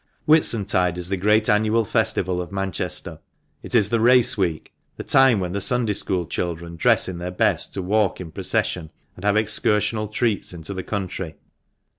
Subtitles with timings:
[0.25, 3.19] Whitsuntide is the great annual festival of Manchester.
[3.61, 7.29] It is the race week, the time when the Sunday school children dress in their
[7.29, 11.35] best to walk in procession and have excursional treats into the country.